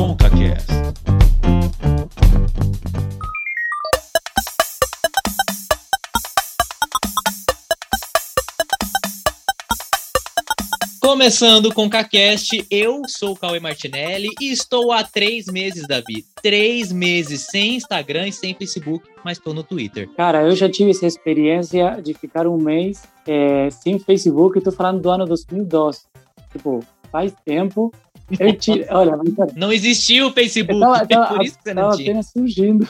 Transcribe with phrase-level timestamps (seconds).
[0.00, 0.66] ConcaCast.
[11.02, 16.24] Começando com o CaCast, eu sou o Cauê Martinelli e estou há três meses, Davi.
[16.42, 20.08] Três meses sem Instagram e sem Facebook, mas estou no Twitter.
[20.16, 25.02] Cara, eu já tive essa experiência de ficar um mês é, sem Facebook, estou falando
[25.02, 26.04] do ano 2012.
[26.50, 26.80] Tipo,
[27.12, 27.92] faz tempo.
[28.38, 29.18] Eu te, olha,
[29.56, 32.10] não existiu o Facebook, tava, tava, por isso que você não tinha.
[32.10, 32.88] apenas surgindo.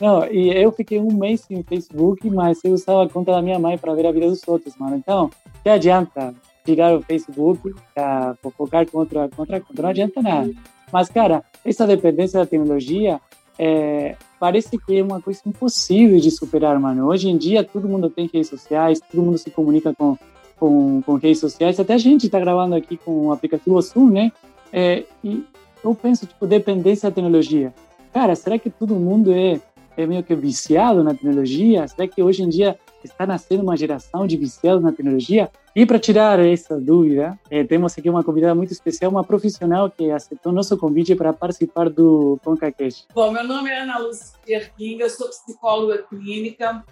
[0.00, 3.58] Não, e eu fiquei um mês sem Facebook, mas eu usava a conta da minha
[3.58, 4.96] mãe para ver a vida dos outros, mano.
[4.96, 5.30] Então,
[5.62, 10.52] que adianta tirar o Facebook para focar contra, contra, contra, não adianta nada.
[10.92, 13.20] Mas, cara, essa dependência da tecnologia
[13.58, 17.08] é, parece que é uma coisa impossível de superar, mano.
[17.08, 20.16] Hoje em dia, todo mundo tem redes sociais, todo mundo se comunica com,
[20.58, 21.80] com, com redes sociais.
[21.80, 24.32] Até a gente está gravando aqui com o aplicativo Zoom, né?
[24.72, 25.44] É, e
[25.82, 27.72] eu penso, tipo, dependência da tecnologia.
[28.12, 29.60] Cara, será que todo mundo é,
[29.96, 31.86] é meio que viciado na tecnologia?
[31.88, 35.50] Será que hoje em dia está nascendo uma geração de viciados na tecnologia?
[35.74, 40.10] E para tirar essa dúvida, eh, temos aqui uma convidada muito especial, uma profissional que
[40.10, 43.06] aceitou nosso convite para participar do ConcaCast.
[43.14, 46.84] Bom, meu nome é Ana Lúcia Erquinga, eu sou psicóloga clínica,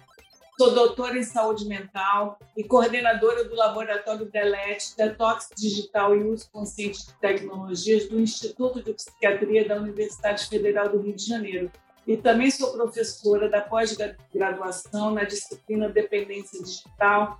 [0.57, 7.05] sou doutora em saúde mental e coordenadora do laboratório DELET, Detox Digital e Uso Consciente
[7.05, 11.71] de Tecnologias do Instituto de Psiquiatria da Universidade Federal do Rio de Janeiro.
[12.07, 17.39] E também sou professora da pós-graduação na disciplina Dependência Digital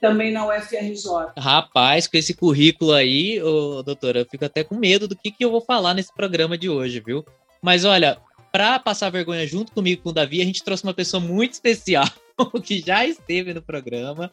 [0.00, 1.32] também na UFRJ.
[1.38, 5.44] Rapaz, com esse currículo aí, ô, doutora, eu fico até com medo do que, que
[5.44, 7.24] eu vou falar nesse programa de hoje, viu?
[7.62, 8.18] Mas olha,
[8.52, 12.04] para passar vergonha junto comigo com o Davi, a gente trouxe uma pessoa muito especial
[12.62, 14.30] que já esteve no programa.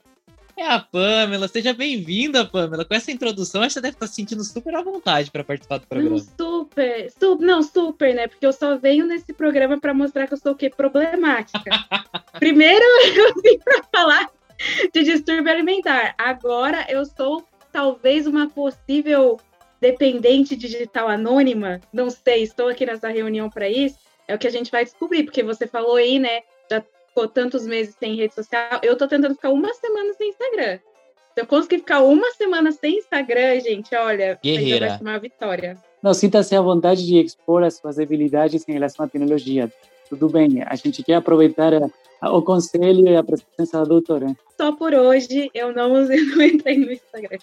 [0.57, 1.47] É a Pamela.
[1.47, 2.83] Seja bem-vinda, Pamela.
[2.83, 6.17] Com essa introdução, você deve estar se sentindo super à vontade para participar do programa.
[6.17, 8.27] Não, super, super, não, super, né?
[8.27, 10.69] Porque eu só venho nesse programa para mostrar que eu sou o quê?
[10.69, 11.71] Problemática.
[12.37, 12.83] Primeiro,
[13.15, 14.29] eu vim para falar
[14.93, 16.13] de distúrbio alimentar.
[16.17, 19.39] Agora eu sou talvez uma possível
[19.79, 21.79] dependente digital anônima.
[21.93, 24.08] Não sei, estou aqui nessa reunião para isso.
[24.29, 26.41] É o que a gente vai descobrir, porque você falou aí, né?
[26.69, 28.79] Já ficou tantos meses sem rede social.
[28.83, 30.77] Eu tô tentando ficar uma semana sem Instagram.
[31.33, 34.87] Se eu conseguir ficar uma semana sem Instagram, gente, olha, Guerreira.
[34.87, 35.77] vai ser uma vitória.
[36.03, 39.73] Não, sinta-se à vontade de expor as suas habilidades em relação à tecnologia.
[40.09, 41.71] Tudo bem, a gente quer aproveitar
[42.21, 44.35] o conselho e a presença da doutora.
[44.57, 47.37] Só por hoje eu não, não entrei no Instagram.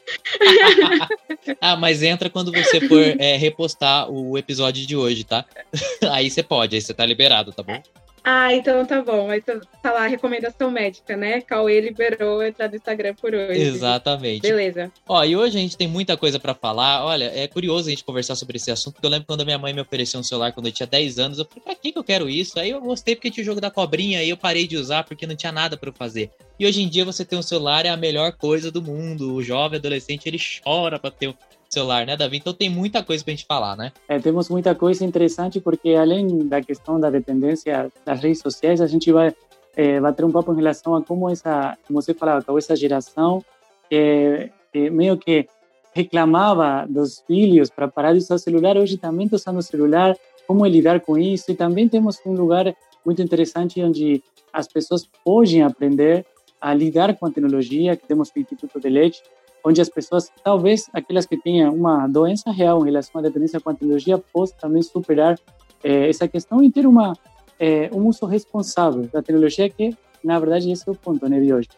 [1.60, 5.44] ah, mas entra quando você for é, repostar o episódio de hoje, tá?
[6.10, 7.80] aí você pode, aí você tá liberado, tá bom?
[8.28, 9.32] Ah, então tá bom.
[9.32, 11.40] Então tá lá a recomendação médica, né?
[11.40, 13.60] Cauê liberou entrar no Instagram por hoje.
[13.60, 14.42] Exatamente.
[14.42, 14.90] Beleza.
[15.08, 17.04] Ó, e hoje a gente tem muita coisa para falar.
[17.04, 19.58] Olha, é curioso a gente conversar sobre esse assunto, porque eu lembro quando a minha
[19.58, 21.98] mãe me ofereceu um celular quando eu tinha 10 anos, eu falei, pra que, que
[21.98, 22.58] eu quero isso?
[22.58, 25.24] Aí eu gostei porque tinha o jogo da cobrinha, aí eu parei de usar porque
[25.24, 26.28] não tinha nada para fazer.
[26.58, 29.34] E hoje em dia você ter um celular é a melhor coisa do mundo.
[29.34, 31.32] O jovem adolescente, ele chora pra ter
[31.68, 32.36] celular, né, Davi?
[32.38, 33.92] Então tem muita coisa para a gente falar, né?
[34.08, 38.86] É, temos muita coisa interessante porque além da questão da dependência das redes sociais, a
[38.86, 39.34] gente vai
[39.76, 43.44] é, bater um papo em relação a como essa, como você falava, como essa geração
[43.90, 45.46] é, é, meio que
[45.92, 50.14] reclamava dos filhos para parar de usar o celular, hoje também está usando o celular,
[50.46, 52.74] como lidar com isso, e também temos um lugar
[53.04, 54.22] muito interessante onde
[54.52, 56.26] as pessoas podem aprender
[56.60, 59.22] a lidar com a tecnologia, que temos o Instituto de Leite,
[59.66, 63.70] onde as pessoas, talvez aquelas que tenham uma doença real em relação à dependência com
[63.70, 65.36] a tecnologia, possam também superar
[65.82, 67.14] eh, essa questão e ter uma,
[67.58, 71.52] eh, um uso responsável da tecnologia, que na verdade esse é o ponto né, de
[71.52, 71.68] hoje.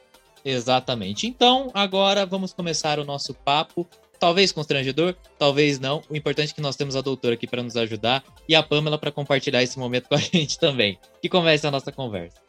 [0.45, 1.27] Exatamente.
[1.27, 3.87] Então, agora vamos começar o nosso papo.
[4.21, 6.03] Talvez constrangedor, talvez não.
[6.11, 8.99] O importante é que nós temos a doutora aqui para nos ajudar e a Pamela
[8.99, 10.99] para compartilhar esse momento com a gente também.
[11.23, 12.48] Que comece a nossa conversa.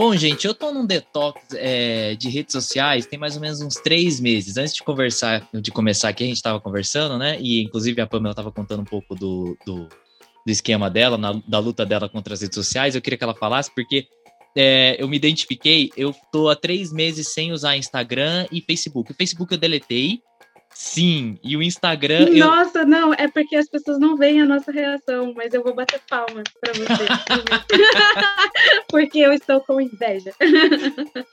[0.00, 3.74] Bom, gente, eu tô num detox é, de redes sociais tem mais ou menos uns
[3.74, 4.56] três meses.
[4.56, 7.38] Antes de conversar, de começar aqui, a gente tava conversando, né?
[7.38, 11.58] E inclusive a Pamela tava contando um pouco do, do, do esquema dela, na, da
[11.58, 12.94] luta dela contra as redes sociais.
[12.94, 14.06] Eu queria que ela falasse, porque
[14.56, 19.12] é, eu me identifiquei, eu tô há três meses sem usar Instagram e Facebook.
[19.12, 20.22] O Facebook eu deletei,
[20.82, 22.30] Sim, e o Instagram.
[22.30, 22.86] Nossa, eu...
[22.86, 26.44] não, é porque as pessoas não veem a nossa reação, mas eu vou bater palmas
[26.58, 27.06] para você.
[28.88, 30.32] porque eu estou com inveja.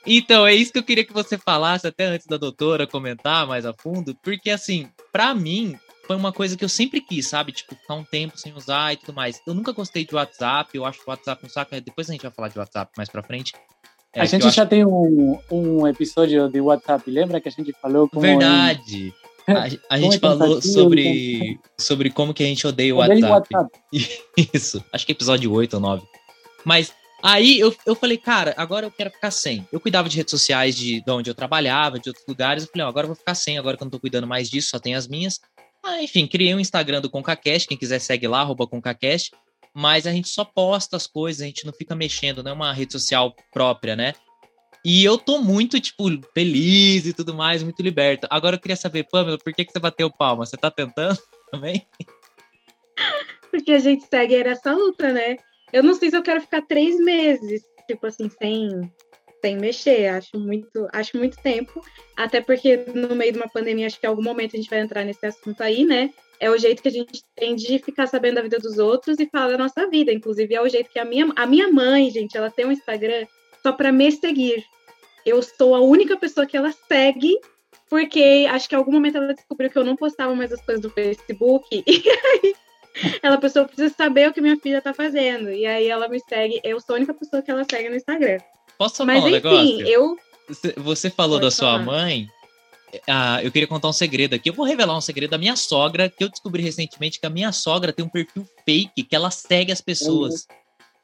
[0.06, 3.64] então, é isso que eu queria que você falasse até antes da doutora comentar mais
[3.64, 7.50] a fundo, porque assim, para mim, foi uma coisa que eu sempre quis, sabe?
[7.50, 9.40] Tipo, ficar um tempo sem usar e tudo mais.
[9.46, 11.80] Eu nunca gostei de WhatsApp, eu acho que o WhatsApp um saco.
[11.80, 13.54] Depois a gente vai falar de WhatsApp mais pra frente.
[14.14, 14.66] É, a gente já acho...
[14.66, 18.20] tem um, um episódio de WhatsApp, lembra que a gente falou como...
[18.20, 19.14] Verdade!
[19.48, 23.54] A, a gente é falou sobre, sobre como que a gente odeia o WhatsApp.
[23.54, 23.78] WhatsApp.
[24.54, 26.06] Isso, acho que é episódio 8 ou 9.
[26.64, 26.92] Mas
[27.22, 29.66] aí eu, eu falei, cara, agora eu quero ficar sem.
[29.72, 32.64] Eu cuidava de redes sociais de, de onde eu trabalhava, de outros lugares.
[32.64, 34.70] Eu falei, agora eu vou ficar sem, agora que eu não tô cuidando mais disso,
[34.70, 35.40] só tem as minhas.
[35.82, 39.32] Ah, enfim, criei um Instagram do ConcaCast, quem quiser segue lá, arroba ConcaCast.
[39.74, 42.72] Mas a gente só posta as coisas, a gente não fica mexendo, não é uma
[42.72, 44.12] rede social própria, né?
[44.84, 48.26] E eu tô muito, tipo, feliz e tudo mais, muito liberto.
[48.30, 50.46] Agora eu queria saber, Pamela, por que, que você bateu palma?
[50.46, 51.18] Você tá tentando
[51.50, 51.86] também?
[53.50, 55.36] Porque a gente segue essa luta, né?
[55.72, 58.92] Eu não sei se eu quero ficar três meses, tipo assim, sem,
[59.42, 60.08] sem mexer.
[60.08, 61.82] Acho muito, acho muito tempo.
[62.16, 64.80] Até porque no meio de uma pandemia, acho que em algum momento a gente vai
[64.80, 66.10] entrar nesse assunto aí, né?
[66.40, 69.26] É o jeito que a gente tem de ficar sabendo da vida dos outros e
[69.26, 70.12] falar da nossa vida.
[70.12, 73.26] Inclusive, é o jeito que a minha, a minha mãe, gente, ela tem um Instagram
[73.62, 74.64] só para me seguir.
[75.24, 77.38] Eu sou a única pessoa que ela segue,
[77.88, 80.82] porque acho que em algum momento ela descobriu que eu não postava mais as coisas
[80.82, 81.84] do Facebook.
[81.86, 82.54] E aí
[83.22, 85.50] ela pessoa precisa saber o que minha filha tá fazendo.
[85.52, 86.60] E aí ela me segue.
[86.64, 88.38] Eu sou a única pessoa que ela segue no Instagram.
[88.76, 89.86] Posso só Mas, falar um enfim, negócio?
[89.86, 90.16] eu.
[90.78, 91.84] Você falou Pode da sua falar.
[91.84, 92.28] mãe.
[93.06, 94.48] Ah, eu queria contar um segredo aqui.
[94.48, 97.52] Eu vou revelar um segredo da minha sogra, que eu descobri recentemente que a minha
[97.52, 100.46] sogra tem um perfil fake que ela segue as pessoas.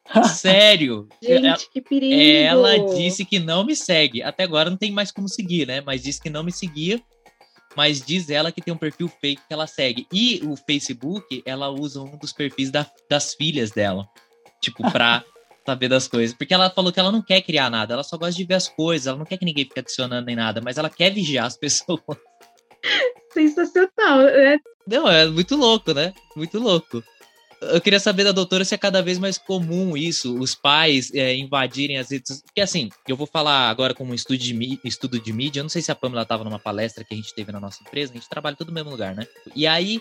[0.35, 1.09] Sério?
[1.23, 2.21] Gente, que perigo!
[2.21, 4.23] Ela disse que não me segue.
[4.23, 5.81] Até agora não tem mais como seguir, né?
[5.81, 7.03] Mas disse que não me seguia.
[7.77, 10.06] Mas diz ela que tem um perfil fake que ela segue.
[10.12, 14.06] E o Facebook, ela usa um dos perfis da, das filhas dela.
[14.61, 15.25] Tipo, pra
[15.67, 16.37] saber das coisas.
[16.37, 18.69] Porque ela falou que ela não quer criar nada, ela só gosta de ver as
[18.69, 21.56] coisas, ela não quer que ninguém fique adicionando nem nada, mas ela quer vigiar as
[21.59, 22.01] pessoas.
[23.33, 24.21] Sensacional.
[24.21, 24.59] É...
[24.87, 26.12] Não, é muito louco, né?
[26.37, 27.03] Muito louco.
[27.72, 31.34] Eu queria saber da doutora se é cada vez mais comum isso, os pais é,
[31.37, 35.32] invadirem as redes Porque assim, eu vou falar agora como um estudo de, estudo de
[35.32, 35.61] mídia.
[35.61, 37.82] Eu não sei se a Pamela estava numa palestra que a gente teve na nossa
[37.82, 39.26] empresa, a gente trabalha todo no mesmo lugar, né?
[39.55, 40.00] E aí,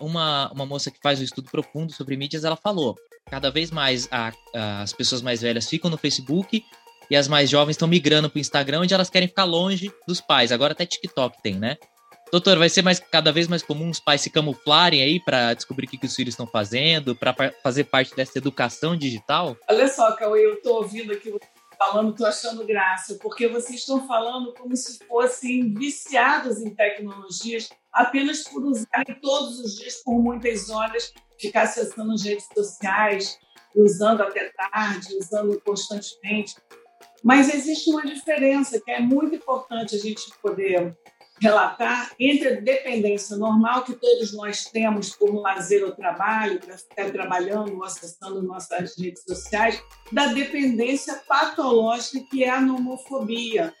[0.00, 2.96] uma, uma moça que faz um estudo profundo sobre mídias, ela falou:
[3.30, 6.64] cada vez mais a, a, as pessoas mais velhas ficam no Facebook
[7.10, 10.20] e as mais jovens estão migrando para o Instagram, onde elas querem ficar longe dos
[10.20, 10.52] pais.
[10.52, 11.76] Agora até TikTok tem, né?
[12.32, 15.86] Doutor, vai ser mais, cada vez mais comum os pais se camuflarem aí para descobrir
[15.86, 19.56] o que, que, os filhos estão fazendo, para fazer parte dessa educação digital?
[19.68, 21.32] Olha só, Cauê, eu estou ouvindo aqui
[21.76, 28.44] falando, estou achando graça, porque vocês estão falando como se fossem viciados em tecnologias apenas
[28.44, 33.38] por usarem todos os dias, por muitas horas, ficar acessando as redes sociais,
[33.74, 36.54] usando até tarde, usando constantemente.
[37.24, 40.96] Mas existe uma diferença que é muito importante a gente poder
[41.40, 47.10] relatar entre a dependência normal que todos nós temos por lazer ou trabalho, para ficar
[47.10, 49.82] trabalhando ou acessando nossas redes sociais,
[50.12, 53.74] da dependência patológica que é a nomofobia.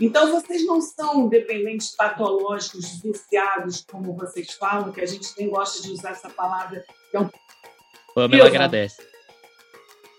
[0.00, 5.82] Então, vocês não são dependentes patológicos, viciados, como vocês falam, que a gente nem gosta
[5.82, 6.84] de usar essa palavra,
[7.14, 7.28] um.
[8.14, 9.17] Pamela agradece.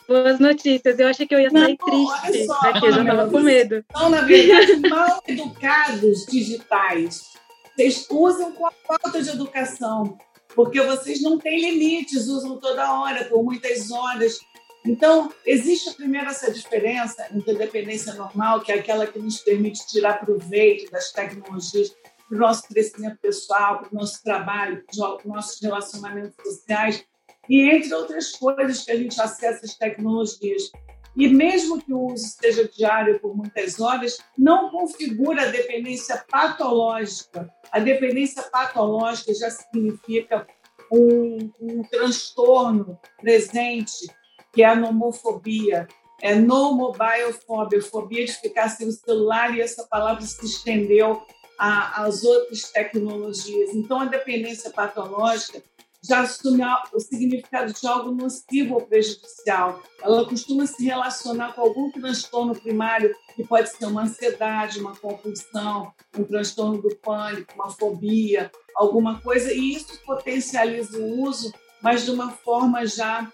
[0.09, 0.97] Boas notícias.
[0.97, 3.85] Eu achei que eu ia sair não, triste daqui, eu já estava com medo.
[3.95, 7.29] São, na verdade, mal educados digitais.
[7.75, 10.17] Vocês usam com a falta de educação,
[10.55, 14.39] porque vocês não têm limites, usam toda hora, por muitas horas.
[14.83, 20.25] Então, existe primeiro essa diferença entre dependência normal, que é aquela que nos permite tirar
[20.25, 21.95] proveito das tecnologias
[22.27, 27.05] para o nosso crescimento pessoal, para o nosso trabalho, para os nossos relacionamentos sociais,
[27.49, 30.71] e entre outras coisas que a gente acessa as tecnologias.
[31.17, 37.51] E mesmo que o uso seja diário por muitas horas, não configura a dependência patológica.
[37.71, 40.47] A dependência patológica já significa
[40.91, 44.07] um, um transtorno presente,
[44.53, 45.87] que é a nomofobia.
[46.21, 51.21] É no mobile phobia, fobia de ficar sem o celular, e essa palavra se estendeu
[51.57, 53.73] às outras tecnologias.
[53.73, 55.61] Então, a dependência patológica
[56.03, 56.63] já assume
[56.93, 59.81] o significado de algo nocivo ou prejudicial.
[60.01, 65.93] Ela costuma se relacionar com algum transtorno primário, que pode ser uma ansiedade, uma compulsão,
[66.17, 71.51] um transtorno do pânico, uma fobia, alguma coisa, e isso potencializa o uso,
[71.81, 73.29] mas de uma forma já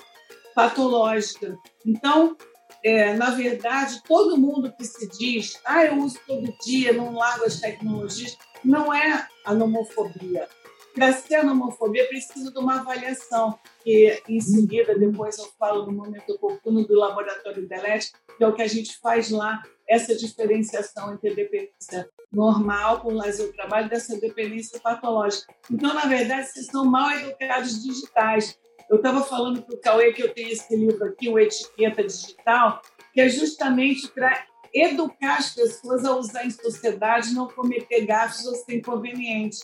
[0.55, 1.57] patológica.
[1.85, 2.35] Então,
[2.83, 7.45] é, na verdade, todo mundo que se diz, ah, eu uso todo dia, não largo
[7.45, 10.47] as tecnologias, não é a nomofobia,
[10.95, 16.31] para ser homofobia, precisa de uma avaliação, que em seguida, depois eu falo no momento
[16.31, 21.35] oportuno do laboratório Delete, que é o que a gente faz lá, essa diferenciação entre
[21.35, 25.53] dependência normal com lazer trabalho dessa dependência patológica.
[25.69, 28.57] Então, na verdade, vocês são mal educados digitais.
[28.89, 32.81] Eu estava falando para o Cauê que eu tenho esse livro aqui, o Etiqueta Digital,
[33.13, 38.55] que é justamente para educar as pessoas a usar em sociedade, não cometer gastos ou
[38.55, 39.59] ser inconvenientes.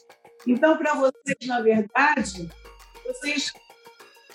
[0.47, 2.49] Então, para vocês, na verdade,
[3.05, 3.51] vocês,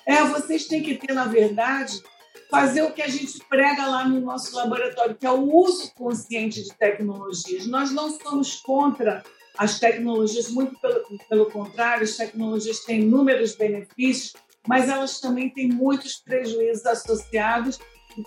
[0.07, 2.03] é, vocês têm que ter, na verdade,
[2.51, 6.63] fazer o que a gente prega lá no nosso laboratório, que é o uso consciente
[6.63, 7.67] de tecnologias.
[7.67, 9.23] Nós não somos contra
[9.59, 14.35] as tecnologias, muito pelo, pelo contrário, as tecnologias têm inúmeros benefícios,
[14.67, 17.79] mas elas também têm muitos prejuízos associados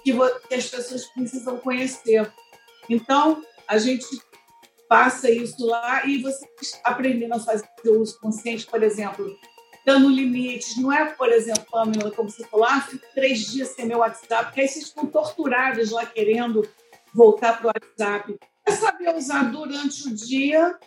[0.03, 0.13] que,
[0.47, 2.31] que as pessoas precisam conhecer.
[2.89, 4.05] Então, a gente
[4.89, 9.37] passa isso lá e vocês aprendendo a fazer o uso consciente, por exemplo,
[9.85, 10.75] dando limites.
[10.77, 14.45] Não é, por exemplo, Pamela, como você falou, ah, fico três dias sem meu WhatsApp,
[14.45, 16.67] porque aí vocês ficam torturados lá querendo
[17.13, 18.35] voltar para o WhatsApp.
[18.65, 20.77] É saber usar durante o dia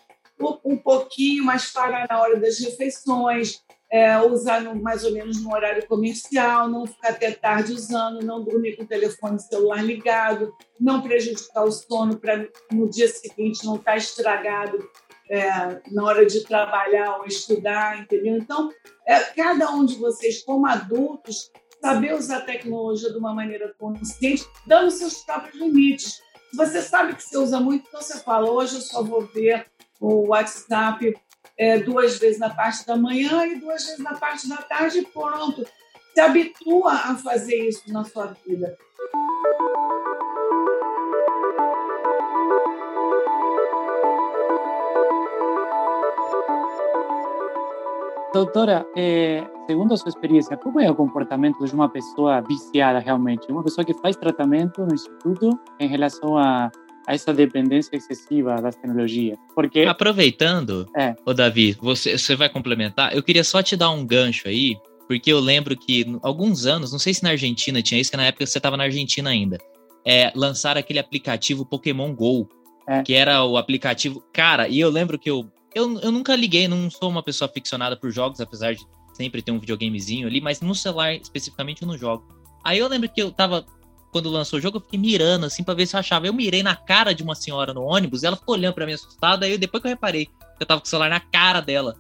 [0.64, 5.52] um pouquinho, mas parar na hora das refeições, é, usar no, mais ou menos no
[5.52, 11.02] horário comercial, não ficar até tarde usando, não dormir com o telefone celular ligado, não
[11.02, 14.88] prejudicar o sono para no dia seguinte não estar tá estragado
[15.28, 18.38] é, na hora de trabalhar ou estudar, entendeu?
[18.38, 18.70] Então,
[19.06, 24.46] é, cada um de vocês, como adultos, saber usar a tecnologia de uma maneira consciente,
[24.66, 26.22] dando seus próprios limites.
[26.50, 29.66] Se você sabe que você usa muito, então você fala, hoje eu só vou ver
[30.00, 31.14] o WhatsApp
[31.58, 35.06] é, duas vezes na parte da manhã e duas vezes na parte da tarde e
[35.06, 35.64] pronto.
[36.14, 38.76] Se habitua a fazer isso na sua vida.
[48.32, 53.50] Doutora, é, segundo a sua experiência, como é o comportamento de uma pessoa viciada realmente?
[53.52, 56.70] Uma pessoa que faz tratamento no instituto em relação a
[57.06, 59.38] a essa dependência excessiva das tecnologias.
[59.54, 61.14] Porque aproveitando, é.
[61.26, 63.14] o Davi, você, você vai complementar.
[63.14, 64.76] Eu queria só te dar um gancho aí,
[65.08, 68.26] porque eu lembro que alguns anos, não sei se na Argentina tinha isso, que na
[68.26, 69.58] época você estava na Argentina ainda,
[70.06, 72.48] é, lançaram aquele aplicativo Pokémon Go,
[72.88, 73.02] é.
[73.02, 74.22] que era o aplicativo.
[74.32, 77.96] Cara, e eu lembro que eu, eu, eu nunca liguei, não sou uma pessoa aficionada
[77.96, 81.98] por jogos, apesar de sempre ter um videogamezinho ali, mas no celular especificamente eu não
[81.98, 82.24] jogo.
[82.64, 83.66] Aí eu lembro que eu tava
[84.12, 86.26] quando lançou o jogo, eu fiquei mirando, assim, pra ver se eu achava.
[86.26, 89.46] Eu mirei na cara de uma senhora no ônibus, ela ficou olhando pra mim assustada,
[89.46, 91.96] aí depois que eu reparei que eu tava com o celular na cara dela.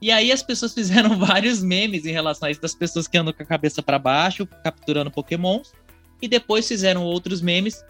[0.00, 3.32] E aí as pessoas fizeram vários memes em relação a isso, das pessoas que andam
[3.32, 5.72] com a cabeça para baixo, capturando pokémons,
[6.20, 7.82] e depois fizeram outros memes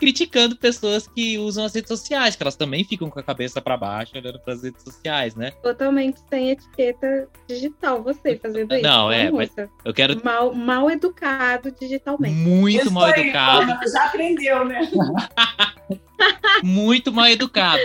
[0.00, 3.76] criticando pessoas que usam as redes sociais, que elas também ficam com a cabeça para
[3.76, 5.50] baixo olhando para as redes sociais, né?
[5.62, 8.82] Totalmente sem etiqueta digital, você fazendo isso.
[8.82, 9.50] Não, é, mas
[9.84, 10.24] eu quero.
[10.24, 12.34] Mal, mal educado digitalmente.
[12.34, 13.90] Muito isso mal aí, educado.
[13.92, 14.90] Já aprendeu, né?
[16.64, 17.80] Muito mal educado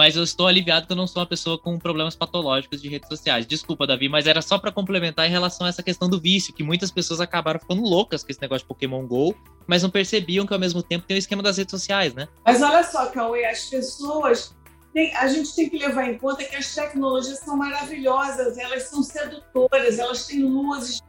[0.00, 3.06] mas eu estou aliviado que eu não sou uma pessoa com problemas patológicos de redes
[3.06, 3.46] sociais.
[3.46, 6.62] Desculpa, Davi, mas era só para complementar em relação a essa questão do vício, que
[6.62, 10.54] muitas pessoas acabaram ficando loucas com esse negócio de Pokémon GO, mas não percebiam que
[10.54, 12.28] ao mesmo tempo tem o esquema das redes sociais, né?
[12.46, 14.56] Mas olha só, Cauê, as pessoas.
[14.94, 19.02] Tem, a gente tem que levar em conta que as tecnologias são maravilhosas, elas são
[19.02, 21.02] sedutoras, elas têm luzes,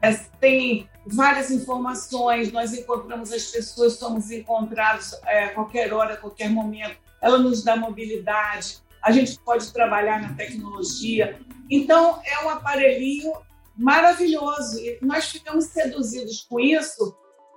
[0.00, 6.16] é, têm várias informações, nós encontramos as pessoas, somos encontrados é, a qualquer hora, a
[6.16, 11.40] qualquer momento ela nos dá mobilidade, a gente pode trabalhar na tecnologia.
[11.70, 13.32] Então, é um aparelhinho
[13.76, 14.78] maravilhoso.
[14.80, 17.16] E nós ficamos seduzidos com isso.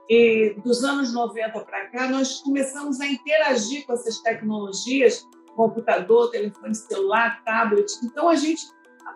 [0.09, 5.25] E dos anos 90 para cá, nós começamos a interagir com essas tecnologias,
[5.55, 7.91] computador, telefone celular, tablet.
[8.03, 8.61] Então, a gente,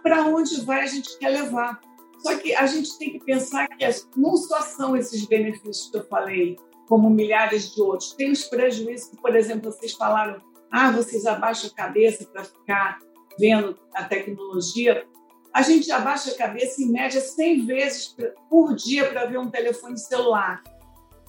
[0.01, 1.79] para onde vai, a gente quer levar.
[2.19, 3.85] Só que a gente tem que pensar que
[4.15, 6.55] não só são esses benefícios que eu falei,
[6.87, 8.13] como milhares de outros.
[8.13, 12.99] Tem os prejuízos que, por exemplo, vocês falaram, ah, vocês abaixam a cabeça para ficar
[13.39, 15.05] vendo a tecnologia.
[15.53, 18.15] A gente abaixa a cabeça em média 100 vezes
[18.49, 20.61] por dia para ver um telefone celular.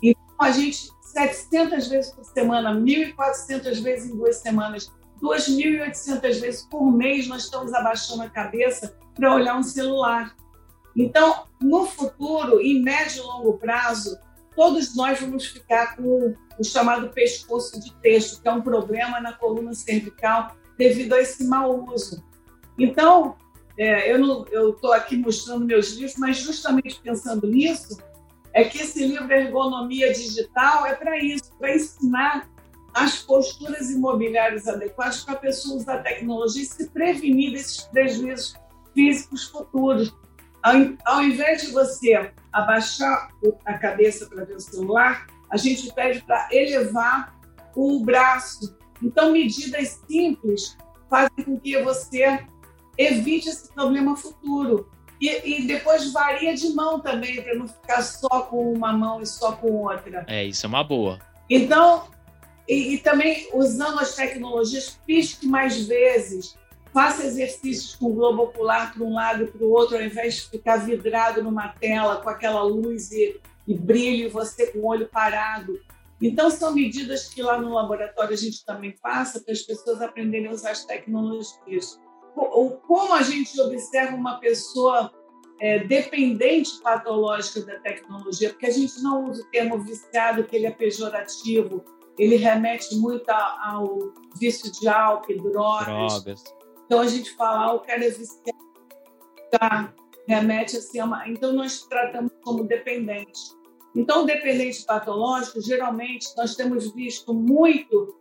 [0.03, 4.91] Então, a gente, 700 vezes por semana, 1.400 vezes em duas semanas,
[5.23, 10.35] 2.800 vezes por mês, nós estamos abaixando a cabeça para olhar um celular.
[10.95, 14.19] Então, no futuro, em médio e longo prazo,
[14.57, 19.33] todos nós vamos ficar com o chamado pescoço de texto, que é um problema na
[19.35, 22.25] coluna cervical devido a esse mau uso.
[22.79, 23.37] Então,
[23.79, 27.99] é, eu estou aqui mostrando meus livros, mas justamente pensando nisso,
[28.53, 32.49] é que esse livro Ergonomia Digital é para isso, para ensinar
[32.95, 38.55] as posturas imobiliárias adequadas para a pessoa usar a tecnologia e se prevenir desses prejuízos
[38.95, 40.15] físicos futuros.
[40.67, 43.31] Ao, ao invés de você abaixar
[43.65, 47.39] a cabeça para ver o celular, a gente pede para elevar
[47.77, 48.77] o braço.
[49.01, 50.77] Então, medidas simples
[51.09, 52.45] fazem com que você
[52.99, 54.91] evite esse problema futuro.
[55.21, 55.29] E,
[55.61, 59.53] e, depois varia de mão também, para não ficar só com uma mão e só
[59.53, 60.25] com outra.
[60.27, 61.21] É, isso é uma boa.
[61.49, 62.09] Então,
[62.69, 66.59] e, e também usando as tecnologias, pisque mais vezes,
[66.97, 70.37] faça exercícios com o globo ocular para um lado e para o outro, ao invés
[70.37, 73.39] de ficar vidrado numa tela com aquela luz e,
[73.69, 75.79] e brilho e você com o olho parado.
[76.23, 80.49] Então, são medidas que lá no laboratório a gente também passa para as pessoas aprenderem
[80.49, 82.01] a usar as tecnologias.
[82.35, 85.13] Como a gente observa uma pessoa
[85.61, 90.65] é, dependente patológica da tecnologia, porque a gente não usa o termo viciado, que ele
[90.65, 91.85] é pejorativo,
[92.19, 96.25] ele remete muito ao vício de álcool, drogas.
[96.25, 96.66] drogas.
[96.87, 98.59] Então a gente fala, ah, o cara é viciado,
[99.51, 99.93] tá?
[100.27, 101.29] remete assim a uma...
[101.29, 103.41] Então nós tratamos como dependente.
[103.95, 108.15] Então, dependente patológico, geralmente, nós temos visto muito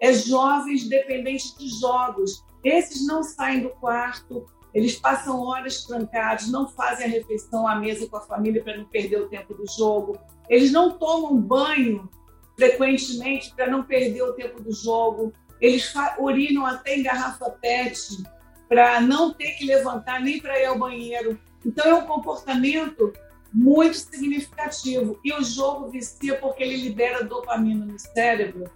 [0.00, 2.44] é jovens dependentes de jogos.
[2.64, 4.44] Esses não saem do quarto,
[4.74, 8.86] eles passam horas trancados, não fazem a refeição à mesa com a família para não
[8.86, 10.18] perder o tempo do jogo.
[10.48, 12.08] Eles não tomam banho
[12.56, 15.32] frequentemente para não perder o tempo do jogo.
[15.60, 18.22] Eles urinam até em garrafa PET
[18.68, 21.38] para não ter que levantar nem para ir ao banheiro.
[21.64, 23.12] Então é um comportamento
[23.52, 25.18] muito significativo.
[25.24, 28.68] E o jogo vicia porque ele libera dopamina no cérebro,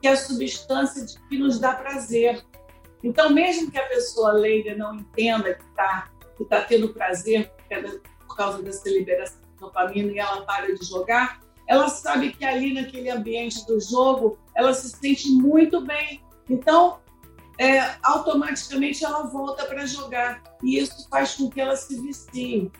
[0.00, 2.44] que é a substância que nos dá prazer.
[3.02, 7.50] Então, mesmo que a pessoa leiga não entenda que está que tá tendo prazer
[8.26, 12.74] por causa dessa liberação de dopamina e ela para de jogar, ela sabe que ali
[12.74, 16.20] naquele ambiente do jogo ela se sente muito bem.
[16.48, 17.00] Então,
[17.58, 22.70] é, automaticamente ela volta para jogar e isso faz com que ela se vicie.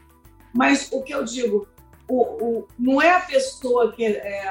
[0.55, 1.67] Mas o que eu digo,
[2.09, 4.49] o, o, não é a pessoa que é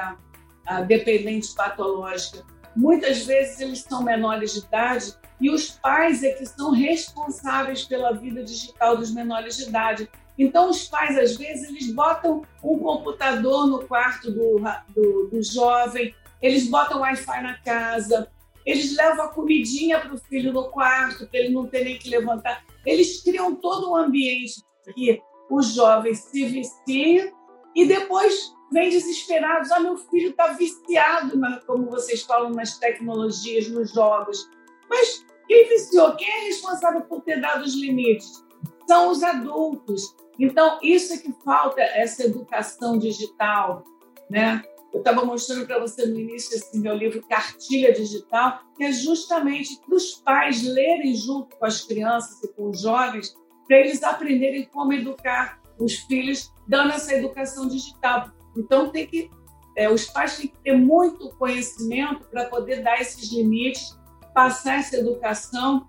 [0.66, 2.44] a dependente patológica.
[2.74, 8.12] Muitas vezes eles são menores de idade e os pais é que são responsáveis pela
[8.12, 10.10] vida digital dos menores de idade.
[10.38, 16.14] Então, os pais, às vezes, eles botam um computador no quarto do, do, do jovem,
[16.42, 18.30] eles botam Wi-Fi na casa,
[18.66, 22.10] eles levam a comidinha para o filho no quarto, para ele não ter nem que
[22.10, 22.64] levantar.
[22.84, 24.60] Eles criam todo um ambiente
[24.92, 27.32] que os jovens se viciam
[27.74, 29.70] e depois vêm desesperados.
[29.70, 34.50] Ah, meu filho está viciado, na, como vocês falam, nas tecnologias, nos jogos.
[34.90, 36.16] Mas quem viciou?
[36.16, 38.44] Quem é responsável por ter dado os limites?
[38.88, 40.02] São os adultos.
[40.38, 43.84] Então, isso é que falta, essa educação digital,
[44.28, 44.62] né?
[44.96, 49.78] Eu estava mostrando para você no início esse meu livro Cartilha Digital, que é justamente
[49.92, 53.34] os pais lerem junto com as crianças e com os jovens
[53.68, 58.30] para eles aprenderem como educar os filhos, dando essa educação digital.
[58.56, 59.30] Então, tem que,
[59.76, 63.94] é, os pais têm que ter muito conhecimento para poder dar esses limites,
[64.32, 65.86] passar essa educação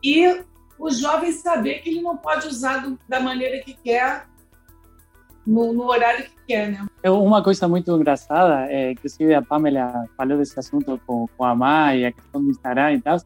[0.00, 0.44] e
[0.78, 4.28] o jovem saber que ele não pode usar do, da maneira que quer,
[5.46, 6.86] no, no, horário que quer, né?
[7.02, 11.54] É uma coisa muito engraçada, é, inclusive a Pamela falou desse assunto com, com a
[11.54, 13.18] mãe, a questão do Instagram e tal,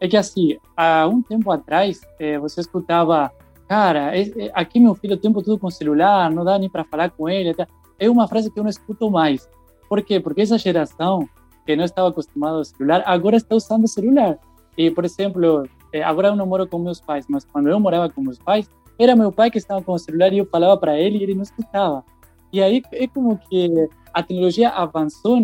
[0.00, 3.30] é que assim, há um tempo atrás, é, você escutava
[3.68, 6.84] cara, é, é, aqui meu filho o tempo todo com celular, não dá nem para
[6.84, 7.54] falar com ele.
[7.98, 9.48] É uma frase que eu não escuto mais.
[9.88, 10.20] Por quê?
[10.20, 11.28] Porque essa geração
[11.64, 14.38] que não estava acostumada ao celular, agora está usando o celular.
[14.78, 18.08] E, por exemplo, é, agora eu não moro com meus pais, mas quando eu morava
[18.08, 20.98] com meus pais, era meu pai que estava com o celular e eu falava para
[20.98, 22.04] ele e ele não escutava.
[22.52, 25.38] E aí é como que a tecnologia avançou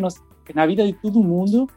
[0.54, 1.68] na vida de todo mundo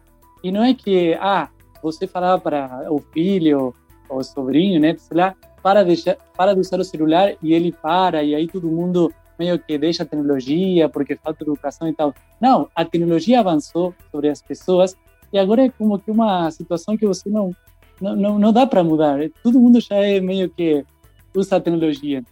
[0.44, 1.50] e não é que, ah,
[1.82, 3.74] você falava para o filho
[4.08, 7.72] ou o sobrinho, né, sei lá, para, deixar, para de usar o celular e ele
[7.72, 12.14] para, e aí todo mundo meio que deixa a tecnologia porque falta educação e tal.
[12.40, 14.96] Não, a tecnologia avançou sobre as pessoas
[15.34, 17.52] e agora é como que uma situação que você não
[18.00, 19.20] não, não, não dá para mudar.
[19.42, 20.86] Todo mundo já é meio que
[21.36, 22.24] usa a tecnologia.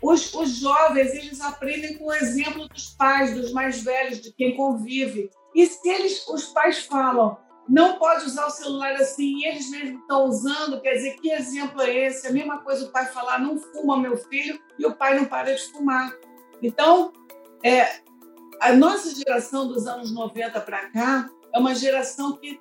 [0.00, 4.56] Os, os jovens, eles aprendem com o exemplo dos pais, dos mais velhos, de quem
[4.56, 5.30] convive.
[5.54, 7.36] E se eles, os pais falam,
[7.68, 11.82] não pode usar o celular assim, e eles mesmos estão usando, quer dizer, que exemplo
[11.82, 12.26] é esse?
[12.26, 15.54] A mesma coisa o pai falar, não fuma meu filho, e o pai não para
[15.54, 16.16] de fumar.
[16.62, 17.12] Então,
[17.62, 18.00] é,
[18.60, 22.60] a nossa geração dos anos 90 para cá é uma geração que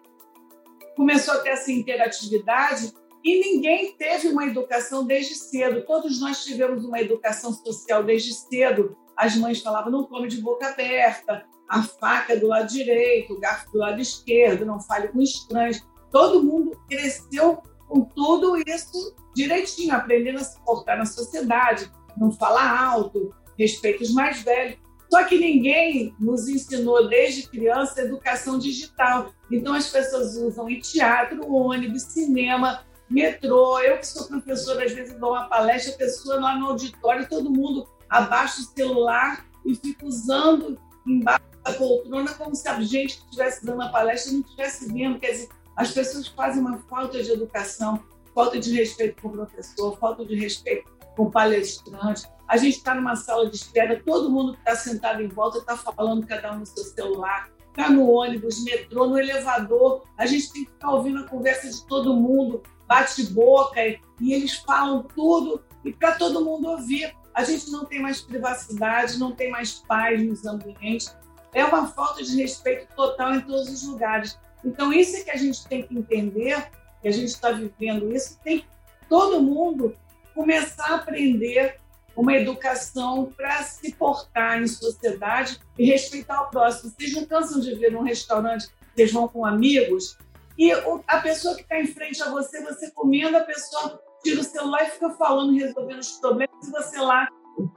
[0.95, 2.91] começou a ter essa interatividade
[3.27, 5.85] e ninguém teve uma educação desde cedo.
[5.85, 8.95] Todos nós tivemos uma educação social desde cedo.
[9.17, 13.69] As mães falavam, não come de boca aberta, a faca do lado direito, o garfo
[13.73, 15.85] do lado esquerdo, não fale com estranhos.
[16.09, 22.81] Todo mundo cresceu com tudo isso direitinho, aprendendo a se portar na sociedade, não falar
[22.81, 24.77] alto, respeito os mais velhos.
[25.11, 29.33] Só que ninguém nos ensinou desde criança educação digital.
[29.51, 33.79] Então as pessoas usam em teatro, ônibus, cinema, metrô.
[33.79, 37.49] Eu que sou professora, às vezes dou uma palestra, a pessoa lá no auditório, todo
[37.49, 43.23] mundo abaixa o celular e fica usando embaixo da poltrona como se a gente que
[43.25, 45.19] estivesse dando a palestra não estivesse vendo.
[45.19, 49.97] Quer dizer, as pessoas fazem uma falta de educação, falta de respeito com o professor,
[49.97, 52.27] falta de respeito com o palestrante.
[52.47, 55.75] A gente está numa sala de espera, todo mundo que está sentado em volta está
[55.75, 60.03] falando, cada um no seu celular, está no ônibus, metrô, no elevador.
[60.17, 63.81] A gente tem que ficar ouvindo a conversa de todo mundo, bate-boca,
[64.19, 67.15] e eles falam tudo e para todo mundo ouvir.
[67.33, 71.15] A gente não tem mais privacidade, não tem mais paz nos ambientes.
[71.53, 74.37] É uma falta de respeito total em todos os lugares.
[74.65, 76.69] Então, isso é que a gente tem que entender,
[77.01, 78.65] que a gente está vivendo isso, tem
[79.07, 79.95] todo mundo
[80.33, 81.79] começar a aprender
[82.15, 86.91] uma educação para se portar em sociedade e respeitar o próximo.
[86.91, 90.17] Vocês não cansam de ver num restaurante, vocês vão com amigos,
[90.57, 94.43] e a pessoa que está em frente a você, você comendo, a pessoa tira o
[94.43, 97.27] celular e fica falando, resolvendo os problemas, e você lá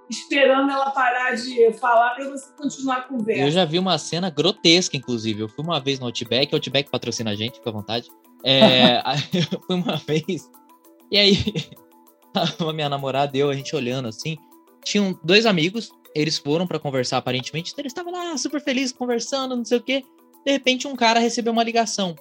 [0.09, 3.43] esperando ela parar de falar para você continuar a conversa.
[3.43, 5.41] Eu já vi uma cena grotesca, inclusive.
[5.41, 8.09] Eu fui uma vez no Outback, o Outback patrocina a gente, fica à vontade.
[8.45, 9.03] É,
[9.53, 10.51] eu fui uma vez,
[11.11, 11.37] e aí
[12.67, 14.39] a minha namorada e eu, a gente olhando assim,
[14.85, 19.57] tinham dois amigos, eles foram para conversar aparentemente, então eles estavam lá super felizes conversando,
[19.57, 20.05] não sei o quê.
[20.45, 22.17] De repente um cara recebeu uma ligação.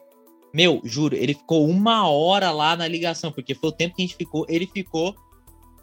[0.53, 4.05] Meu, juro, ele ficou uma hora lá na ligação, porque foi o tempo que a
[4.05, 4.45] gente ficou.
[4.49, 5.15] Ele ficou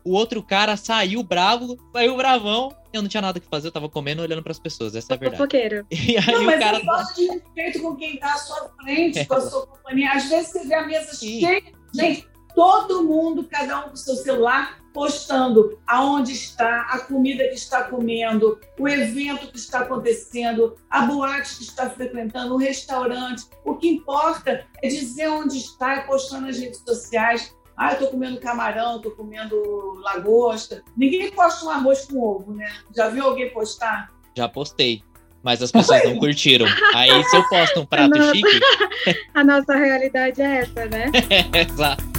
[0.07, 2.73] o outro cara saiu bravo, saiu bravão.
[2.93, 5.17] Eu não tinha nada que fazer, eu tava comendo olhando para as pessoas, essa é
[5.17, 5.39] a verdade.
[5.39, 5.85] Fofoqueiro.
[5.91, 6.81] E aí não, o mas cara.
[6.85, 10.13] falta de respeito com quem tá à sua frente, com a sua companhia.
[10.13, 11.41] Às vezes você vê a mesa Sim.
[11.41, 17.55] cheia, gente, todo mundo, cada um com seu celular, postando aonde está, a comida que
[17.55, 23.45] está comendo, o evento que está acontecendo, a boate que está frequentando, o restaurante.
[23.63, 27.55] O que importa é dizer onde está e postando nas redes sociais.
[27.77, 29.55] Ah, eu tô comendo camarão, tô comendo
[30.01, 30.83] lagosta.
[30.97, 32.73] Ninguém posta um arroz com ovo, né?
[32.97, 34.11] Já viu alguém postar?
[34.35, 35.03] Já postei.
[35.43, 36.67] Mas as pessoas não curtiram.
[36.95, 38.35] Aí, se eu posto um prato Nossa.
[38.35, 38.61] chique,
[39.35, 41.13] A nossa realidade é essa, né?
[41.53, 42.16] exato.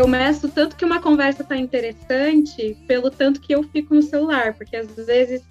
[0.00, 4.54] Eu meço tanto que uma conversa tá interessante pelo tanto que eu fico no celular,
[4.54, 5.42] porque às vezes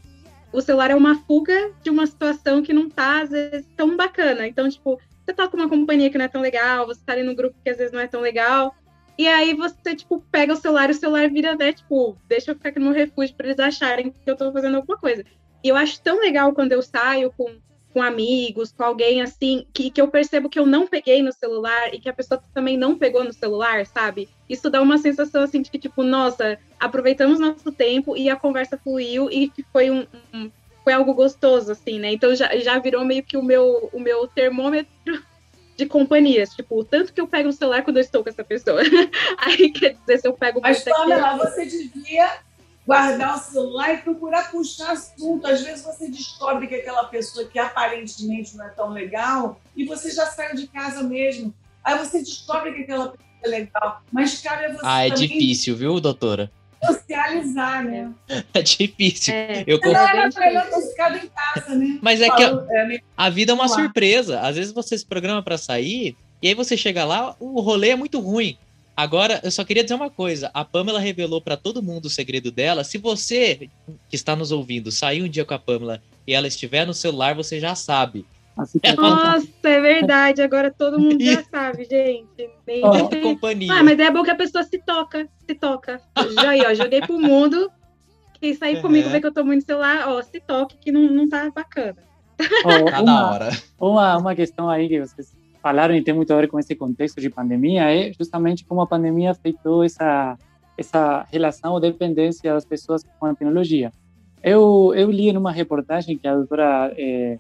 [0.52, 4.48] o celular é uma fuga de uma situação que não tá, às vezes, tão bacana.
[4.48, 7.22] Então, tipo, você tá com uma companhia que não é tão legal, você tá ali
[7.22, 8.74] no grupo que às vezes não é tão legal,
[9.20, 12.56] e aí você, tipo, pega o celular e o celular vira, né, tipo, deixa eu
[12.56, 15.24] ficar aqui no refúgio pra eles acharem que eu tô fazendo alguma coisa.
[15.64, 17.52] E eu acho tão legal quando eu saio com,
[17.94, 21.94] com amigos, com alguém assim, que, que eu percebo que eu não peguei no celular
[21.94, 24.30] e que a pessoa também não pegou no celular, sabe?
[24.48, 28.78] Isso dá uma sensação assim de que, tipo, nossa, aproveitamos nosso tempo e a conversa
[28.78, 30.52] fluiu e que foi um, um-
[30.84, 32.12] foi algo gostoso, assim, né?
[32.14, 34.90] Então já, já virou meio que o meu, o meu termômetro
[35.78, 38.44] de companhias, tipo, o tanto que eu pego no celular quando eu estou com essa
[38.44, 38.82] pessoa.
[39.40, 42.30] Aí quer dizer, se eu pego Mas, Pamela, você devia
[42.90, 45.46] guardar o celular e procurar puxar assunto.
[45.46, 50.10] Às vezes você descobre que aquela pessoa que aparentemente não é tão legal e você
[50.10, 51.54] já saiu de casa mesmo.
[51.84, 54.02] Aí você descobre que aquela pessoa é legal.
[54.12, 56.52] Mas cabe a você Ah, é também difícil, viu, doutora?
[56.84, 58.12] socializar, né?
[58.54, 59.34] É difícil.
[59.34, 62.00] é, Eu conf- era melhor ter ficado em casa, né?
[62.02, 64.40] Mas é que a, é, a vida é uma surpresa.
[64.40, 67.96] Às vezes você se programa pra sair e aí você chega lá, o rolê é
[67.96, 68.58] muito ruim.
[69.02, 70.52] Agora, eu só queria dizer uma coisa.
[70.54, 72.84] A Pamela revelou pra todo mundo o segredo dela.
[72.84, 73.70] Se você
[74.10, 77.34] que está nos ouvindo sair um dia com a Pamela e ela estiver no celular,
[77.34, 78.26] você já sabe.
[78.98, 80.42] Nossa, é verdade.
[80.42, 82.50] Agora todo mundo já sabe, gente.
[82.68, 82.82] Nem-.
[82.82, 83.72] Muita companhia.
[83.74, 86.02] Ah, mas é bom que a pessoa se toca, se toca.
[86.36, 87.72] Já aí, ó, joguei pro mundo.
[88.42, 88.82] Quem sair Uhum.
[88.82, 91.50] comigo vê que eu tô muito no celular, ó, se toque, que não, não tá
[91.52, 91.96] bacana.
[92.66, 93.50] ó, Tá da uma, hora.
[93.80, 97.20] uma, uma questão aí que vocês falaram e tem muito a ver com esse contexto
[97.22, 100.38] de pandemia é justamente como a pandemia afetou essa
[100.78, 103.92] essa relação ou dependência das pessoas com a tecnologia.
[104.42, 107.38] Eu eu li numa reportagem que a doutora eh,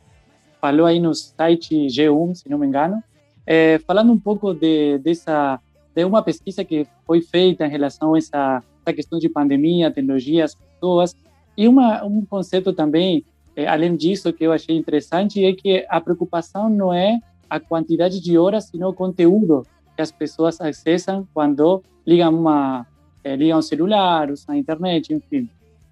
[0.60, 3.02] falou aí no site G1, se não me engano,
[3.48, 5.60] eh, falando um pouco de dessa
[5.96, 10.44] de uma pesquisa que foi feita em relação a essa, essa questão de pandemia, tecnologia,
[10.44, 11.16] as pessoas
[11.56, 13.24] e uma um conceito também
[13.56, 18.20] eh, além disso que eu achei interessante é que a preocupação não é a quantidade
[18.20, 22.86] de horas, sino o conteúdo que as pessoas acessam quando ligam uma
[23.24, 25.50] é, ligam um celular, usam a internet, enfim.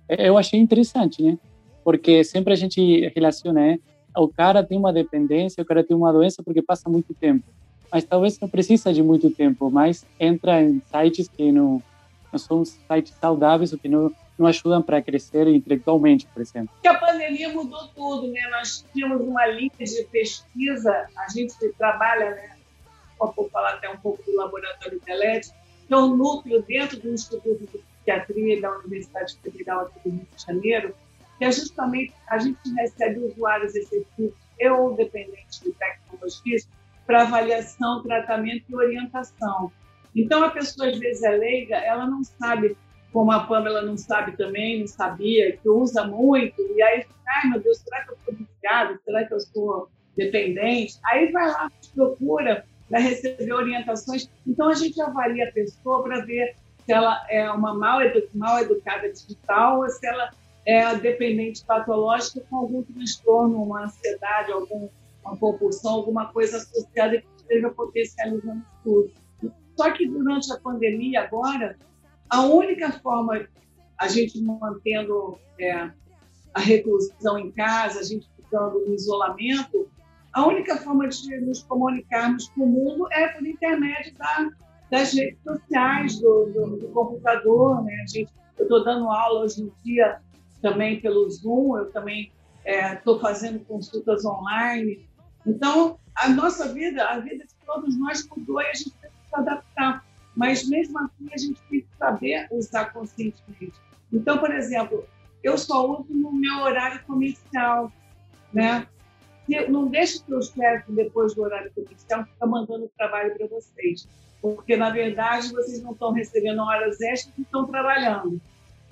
[0.08, 1.38] Eu achei interessante, né?
[1.84, 3.80] Porque sempre a gente relaciona, né?
[4.16, 7.44] O cara tem uma dependência, o cara tem uma doença porque passa muito tempo.
[7.92, 11.82] Mas talvez não precisa de muito tempo, mas entra em sites que não,
[12.32, 16.70] não são sites saudáveis ou que não, não ajudam para crescer intelectualmente, por exemplo.
[16.74, 18.42] Porque a pandemia mudou tudo, né?
[18.52, 22.58] Nós tínhamos uma linha de pesquisa, a gente trabalha, né?
[23.20, 25.50] Vou falar até um pouco do Laboratório Telete,
[25.88, 30.28] que é um núcleo dentro do Instituto de Psiquiatria da Universidade Federal aqui do Rio
[30.36, 30.96] de Janeiro,
[31.38, 36.68] que é justamente a gente recebe usuários excessivos ou dependentes de tecnologias
[37.06, 39.72] para avaliação, tratamento e orientação.
[40.16, 42.76] Então, a pessoa, às vezes, é leiga, ela não sabe,
[43.18, 47.60] como a Pamela não sabe também, não sabia, que usa muito, e aí, ai meu
[47.60, 49.00] Deus, será que eu estou viciada?
[49.04, 51.00] Será que eu sou dependente?
[51.04, 54.30] Aí vai lá, procura para receber orientações.
[54.46, 56.54] Então, a gente avalia a pessoa para ver
[56.86, 60.30] se ela é uma mal, edu mal educada digital ou se ela
[60.64, 64.90] é dependente patológica com algum transtorno, uma ansiedade, algum,
[65.26, 69.12] uma compulsão, alguma coisa associada que esteja potencializando tudo.
[69.76, 71.76] Só que durante a pandemia agora,
[72.30, 73.48] a única forma,
[74.00, 75.92] a gente mantendo é,
[76.54, 79.90] a reclusão em casa, a gente ficando no isolamento,
[80.34, 84.50] a única forma de nos comunicarmos com o mundo é por intermédio da,
[84.92, 87.84] das redes sociais, do, do, do computador.
[87.84, 88.06] Né?
[88.08, 90.20] Gente, eu estou dando aula hoje em dia
[90.62, 92.32] também pelo Zoom, eu também
[92.66, 95.08] estou é, fazendo consultas online.
[95.46, 99.30] Então, a nossa vida, a vida de todos nós mudou e a gente tem que
[99.30, 100.06] se adaptar.
[100.38, 103.74] Mas, mesmo assim, a gente tem que saber usar conscientemente.
[104.14, 105.04] Então, por exemplo,
[105.44, 107.92] eu só uso no meu horário comercial,
[108.54, 108.88] né?
[109.68, 114.08] não deixe que o chefe, depois do horário comercial, fica mandando trabalho para vocês.
[114.40, 118.40] Porque, na verdade, vocês não estão recebendo horas extras e estão trabalhando.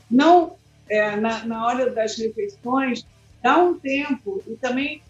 [0.09, 0.55] Não,
[0.89, 3.05] é, na, na hora das refeições,
[3.43, 5.03] dá um tempo e também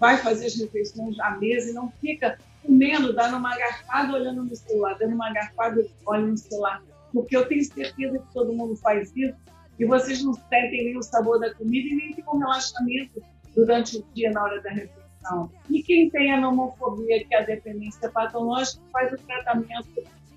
[0.00, 4.54] vai fazer as refeições à mesa e não fica comendo, dando uma garfada olhando no
[4.54, 6.82] celular, dando uma garfada olhando no celular.
[7.12, 9.36] Porque eu tenho certeza que todo mundo faz isso
[9.78, 13.22] e vocês não sentem nem o sabor da comida e nem tem um relaxamento
[13.54, 15.50] durante o dia na hora da refeição.
[15.70, 19.88] E quem tem a nomofobia, que é a dependência patológica, faz o tratamento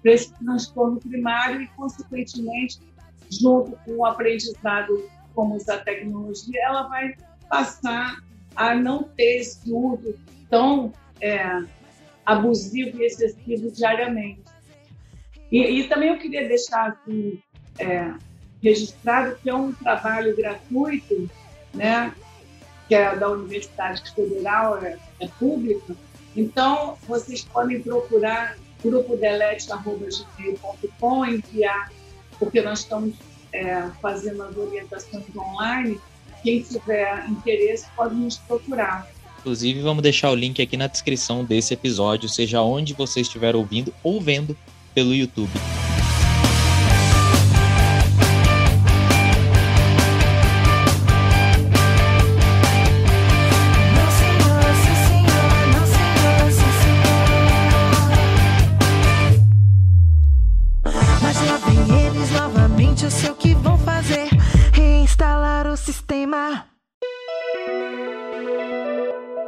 [0.01, 2.79] para esse transtorno primário e, consequentemente,
[3.29, 7.15] junto com o aprendizado como usar tecnologia, ela vai
[7.49, 8.17] passar
[8.55, 10.15] a não ter esse uso
[10.49, 11.63] tão é,
[12.25, 14.41] abusivo e excessivo diariamente.
[15.51, 17.39] E, e, também eu queria deixar assim,
[17.77, 18.11] é,
[18.61, 21.29] registrado que é um trabalho gratuito,
[21.73, 22.13] né,
[22.87, 25.95] que é da Universidade Federal, é, é pública.
[26.35, 31.91] Então, vocês podem procurar grupodelete.gmail.com, enviar,
[32.37, 33.15] porque nós estamos
[33.53, 36.01] é, fazendo as orientações online.
[36.43, 39.07] Quem tiver interesse pode nos procurar.
[39.45, 43.93] Inclusive, vamos deixar o link aqui na descrição desse episódio, seja onde você estiver ouvindo
[44.01, 44.57] ou vendo
[44.91, 45.51] pelo YouTube.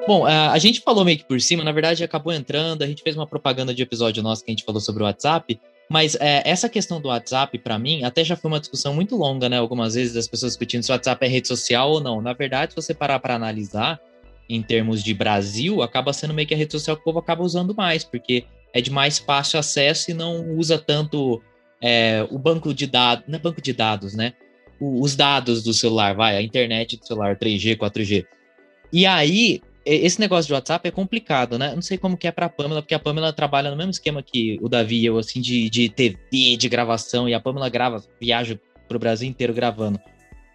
[0.07, 3.17] Bom, a, gente falou meio que por cima, na verdade acabou entrando, a gente fez
[3.17, 6.69] uma propaganda de episódio nosso que a gente falou sobre o WhatsApp, mas é, essa
[6.69, 9.57] questão do WhatsApp, para mim, até já foi uma discussão muito longa, né?
[9.57, 12.21] Algumas vezes as pessoas discutindo se o WhatsApp é rede social ou não.
[12.21, 13.99] Na verdade, se você parar para analisar,
[14.49, 17.43] em termos de Brasil, acaba sendo meio que a rede social que o povo acaba
[17.43, 21.41] usando mais, porque é de mais fácil acesso e não usa tanto
[21.81, 24.33] é, o banco de dados, não é banco de dados, né?
[24.79, 28.25] O, os dados do celular, vai, a internet do celular, 3G, 4G.
[28.91, 29.61] E aí,
[29.95, 31.73] esse negócio de WhatsApp é complicado, né?
[31.73, 34.59] Não sei como que é pra Pamela, porque a Pamela trabalha no mesmo esquema que
[34.61, 38.99] o Davi eu, assim, de, de TV, de gravação, e a Pamela grava, viaja pro
[38.99, 39.99] Brasil inteiro gravando.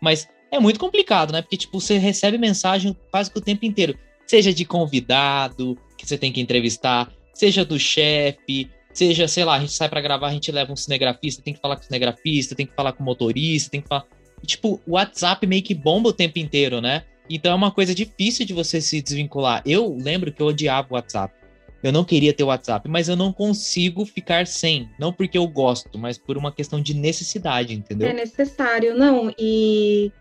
[0.01, 1.41] Mas é muito complicado, né?
[1.41, 3.99] Porque, tipo, você recebe mensagem quase que o tempo inteiro.
[4.27, 9.61] Seja de convidado, que você tem que entrevistar, seja do chefe, seja, sei lá, a
[9.61, 12.55] gente sai para gravar, a gente leva um cinegrafista, tem que falar com o cinegrafista,
[12.55, 14.05] tem que falar com o motorista, tem que falar.
[14.43, 17.05] E, tipo, o WhatsApp meio que bomba o tempo inteiro, né?
[17.37, 19.63] Então é uma coisa difícil de você se desvincular.
[19.67, 21.35] Eu lembro que eu odiava o WhatsApp.
[21.83, 24.89] Eu não queria ter o WhatsApp, mas eu não consigo ficar sem.
[24.99, 28.09] Não porque eu gosto, mas por uma questão de necessidade, entendeu?
[28.09, 29.35] É necessário, não.
[29.37, 30.13] E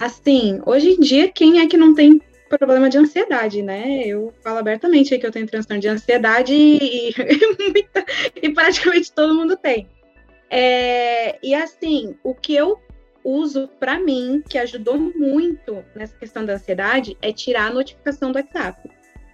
[0.00, 4.06] assim, hoje em dia, quem é que não tem problema de ansiedade, né?
[4.06, 7.10] Eu falo abertamente que eu tenho transtorno de ansiedade e,
[8.42, 9.86] e praticamente todo mundo tem.
[10.50, 12.78] É, e assim, o que eu
[13.24, 18.36] uso para mim, que ajudou muito nessa questão da ansiedade, é tirar a notificação do
[18.36, 18.90] WhatsApp.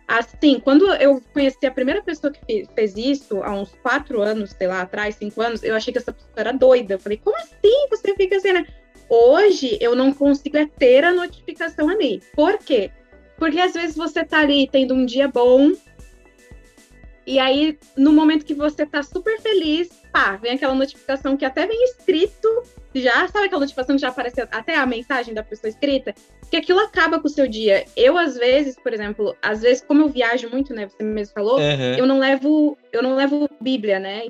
[0.07, 4.67] Assim, quando eu conheci a primeira pessoa que fez isso, há uns quatro anos, sei
[4.67, 6.95] lá, atrás, cinco anos, eu achei que essa pessoa era doida.
[6.95, 8.67] Eu falei, como assim você fica assim, né?
[9.09, 12.23] Hoje, eu não consigo é ter a notificação ali.
[12.35, 12.91] Por quê?
[13.37, 15.73] Porque às vezes você tá ali tendo um dia bom,
[17.29, 21.65] e aí, no momento que você tá super feliz, pá, vem aquela notificação que até
[21.65, 22.49] vem escrito
[22.95, 26.13] já, sabe aquela notificação que já apareceu até a mensagem da pessoa escrita?
[26.51, 27.85] Que aquilo acaba com o seu dia.
[27.97, 30.89] Eu, às vezes, por exemplo, às vezes, como eu viajo muito, né?
[30.89, 31.95] Você mesmo falou, uhum.
[31.97, 34.23] eu não levo, eu não levo Bíblia, né?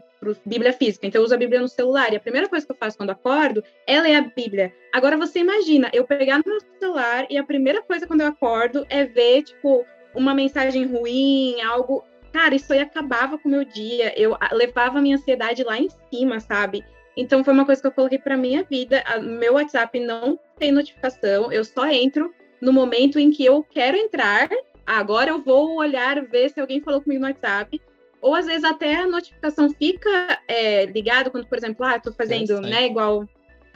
[0.44, 1.06] Bíblia física.
[1.06, 2.12] Então eu uso a Bíblia no celular.
[2.12, 4.74] E a primeira coisa que eu faço quando acordo é ler a Bíblia.
[4.92, 8.84] Agora você imagina, eu pegar no meu celular e a primeira coisa quando eu acordo
[8.90, 12.04] é ver, tipo, uma mensagem ruim, algo.
[12.32, 14.12] Cara, isso aí acabava com o meu dia.
[14.20, 16.84] Eu levava a minha ansiedade lá em cima, sabe?
[17.16, 19.02] Então foi uma coisa que eu coloquei para minha vida.
[19.22, 24.48] meu WhatsApp não tem notificação, eu só entro no momento em que eu quero entrar.
[24.86, 27.80] Agora eu vou olhar, ver se alguém falou comigo no WhatsApp.
[28.20, 32.60] Ou às vezes até a notificação fica é, ligada quando, por exemplo, ah, estou fazendo,
[32.60, 33.28] né, igual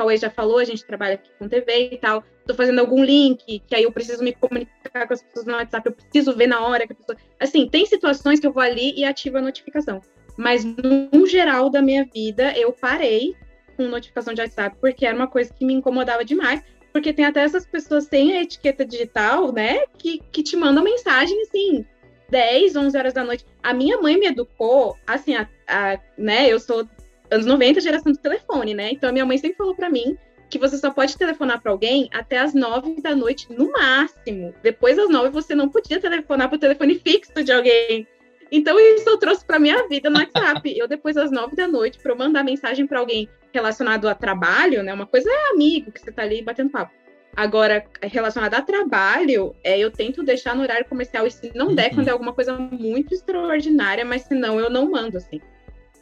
[0.02, 2.24] Cauê já falou, a gente trabalha aqui com TV e tal.
[2.40, 5.86] Estou fazendo algum link, que aí eu preciso me comunicar com as pessoas no WhatsApp,
[5.86, 7.16] eu preciso ver na hora que a pessoa.
[7.38, 10.00] Assim, tem situações que eu vou ali e ativo a notificação.
[10.36, 13.36] Mas no geral da minha vida, eu parei
[13.76, 16.62] com notificação de WhatsApp, porque era uma coisa que me incomodava demais.
[16.92, 19.86] Porque tem até essas pessoas sem a etiqueta digital, né?
[19.96, 21.86] Que, que te mandam mensagem assim,
[22.28, 23.46] 10, 11 horas da noite.
[23.62, 26.48] A minha mãe me educou, assim, a, a, né?
[26.48, 26.86] Eu sou
[27.32, 28.90] anos 90, geração do telefone, né?
[28.92, 30.16] Então a minha mãe sempre falou para mim
[30.48, 34.54] que você só pode telefonar para alguém até as 9 da noite no máximo.
[34.62, 38.06] Depois das 9 você não podia telefonar para o telefone fixo de alguém.
[38.54, 40.78] Então, isso eu trouxe para minha vida no WhatsApp.
[40.78, 44.82] Eu, depois das nove da noite, para eu mandar mensagem para alguém relacionado a trabalho,
[44.82, 44.92] né?
[44.92, 46.92] Uma coisa é amigo, que você tá ali batendo papo.
[47.34, 51.88] Agora, relacionado a trabalho, é, eu tento deixar no horário comercial, e se não der,
[51.88, 51.94] uhum.
[51.94, 55.40] quando é alguma coisa muito extraordinária, mas se não, eu não mando, assim.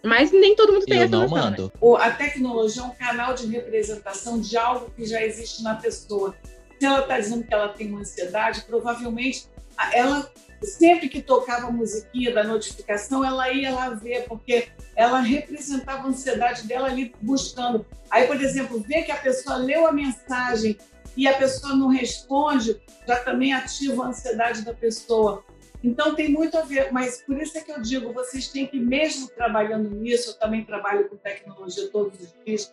[0.03, 1.73] Mas nem todo mundo tem eu essa não noção, mando.
[1.83, 2.05] Né?
[2.05, 6.35] A tecnologia é um canal de representação de algo que já existe na pessoa.
[6.79, 9.47] Se ela está dizendo que ela tem uma ansiedade, provavelmente
[9.93, 10.31] ela
[10.63, 16.09] sempre que tocava a musiquinha da notificação, ela ia lá ver, porque ela representava a
[16.09, 17.87] ansiedade dela ali buscando.
[18.11, 20.77] Aí, por exemplo, ver que a pessoa leu a mensagem
[21.17, 25.45] e a pessoa não responde, já também ativa a ansiedade da pessoa.
[25.83, 28.79] Então tem muito a ver, mas por isso é que eu digo, vocês têm que,
[28.79, 32.73] mesmo trabalhando nisso, eu também trabalho com tecnologia todos os dias,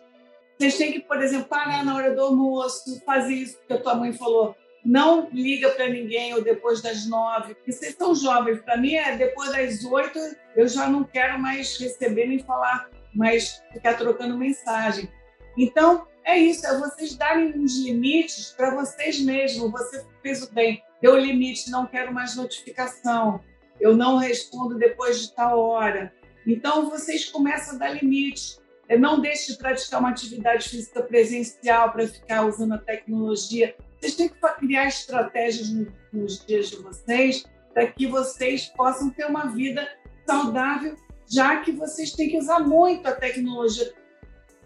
[0.58, 3.94] vocês têm que, por exemplo, parar na hora do almoço, fazer isso que a tua
[3.94, 8.60] mãe falou, não liga para ninguém ou depois das nove, porque vocês são jovens.
[8.62, 10.18] Para mim, é depois das oito,
[10.56, 15.08] eu já não quero mais receber nem falar, mas ficar trocando mensagem.
[15.56, 19.70] Então, é isso, é vocês darem uns limites para vocês mesmos.
[19.70, 23.40] Você fez o bem, deu limite, não quero mais notificação,
[23.80, 26.12] eu não respondo depois de tal hora.
[26.46, 28.60] Então, vocês começam a dar limites.
[28.88, 34.14] É, não deixe de praticar uma atividade física presencial para ficar usando a tecnologia vocês
[34.14, 35.68] têm que criar estratégias
[36.12, 39.88] nos dias de vocês para que vocês possam ter uma vida
[40.26, 43.92] saudável, já que vocês têm que usar muito a tecnologia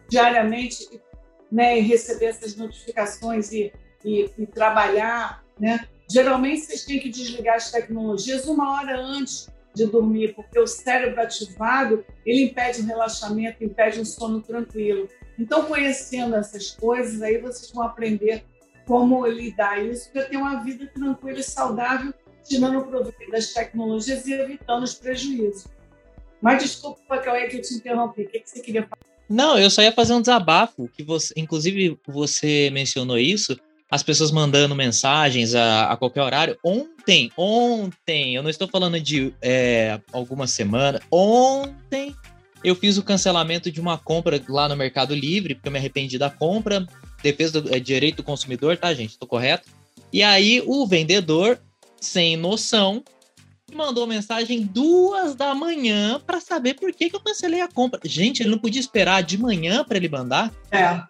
[0.09, 1.01] diariamente
[1.51, 3.73] né, e receber essas notificações e,
[4.05, 5.45] e, e trabalhar.
[5.59, 5.87] Né?
[6.11, 11.21] Geralmente, vocês têm que desligar as tecnologias uma hora antes de dormir, porque o cérebro
[11.21, 15.09] ativado ele impede relaxamento, impede um sono tranquilo.
[15.38, 18.45] Então, conhecendo essas coisas, aí vocês vão aprender
[18.87, 22.12] como lidar isso para ter uma vida tranquila e saudável,
[22.45, 25.67] tirando proveito das tecnologias e evitando os prejuízos.
[26.41, 28.23] Mas desculpa, Cauê, que eu te interrompi.
[28.23, 28.99] O que, que você queria falar?
[29.29, 33.59] Não, eu só ia fazer um desabafo, que você, inclusive você mencionou isso,
[33.93, 36.59] as pessoas mandando mensagens a, a qualquer horário.
[36.65, 42.17] Ontem, ontem, eu não estou falando de é, alguma semana, ontem
[42.65, 46.17] eu fiz o cancelamento de uma compra lá no Mercado Livre, porque eu me arrependi
[46.17, 46.87] da compra,
[47.23, 49.19] defesa do é, direito do consumidor, tá, gente?
[49.19, 49.69] Tô correto?
[50.11, 51.61] E aí o vendedor,
[52.01, 53.05] sem noção,
[53.75, 58.01] mandou mensagem duas da manhã para saber por que, que eu cancelei a compra.
[58.05, 60.51] Gente, ele não podia esperar de manhã para ele mandar?
[60.71, 61.03] É.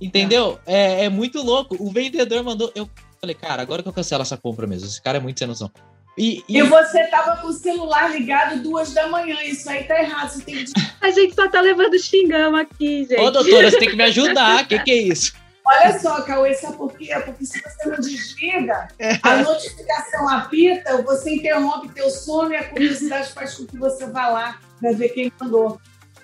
[0.00, 0.58] Entendeu?
[0.66, 1.04] É.
[1.04, 1.08] é.
[1.08, 1.76] muito louco.
[1.78, 2.70] O vendedor mandou.
[2.74, 2.88] Eu
[3.20, 4.86] falei, cara, agora que eu cancelo essa compra mesmo.
[4.86, 5.70] Esse cara é muito sem noção.
[6.16, 6.58] E, e...
[6.58, 9.40] e, você tava com o celular ligado duas da manhã.
[9.42, 10.30] Isso aí tá errado.
[10.30, 10.72] Você tem que...
[11.00, 13.20] A gente só tá levando xingão aqui, gente.
[13.20, 14.64] Ô, doutora, você tem que me ajudar.
[14.64, 15.32] O que, que é isso?
[15.68, 17.10] Olha só, Cauê, sabe por quê?
[17.26, 18.88] Porque se você não desliga,
[19.22, 24.28] a notificação apita, você interrompe teu sono e a curiosidade faz com que você vá
[24.28, 25.78] lá para ver quem mandou.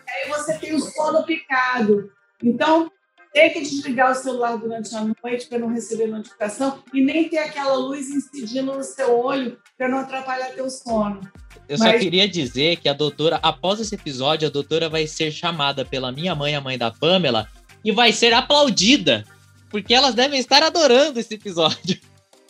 [0.08, 2.10] Aí você tem o sono picado.
[2.42, 2.90] Então,
[3.34, 7.38] tem que desligar o celular durante a noite para não receber notificação e nem ter
[7.38, 11.20] aquela luz incidindo no seu olho para não atrapalhar teu sono.
[11.68, 15.32] Eu só Mas- queria dizer que a doutora, após esse episódio, a doutora vai ser
[15.32, 17.48] chamada pela minha mãe, a mãe da Pamela,
[17.84, 19.24] e vai ser aplaudida.
[19.68, 21.98] Porque elas devem estar adorando esse episódio.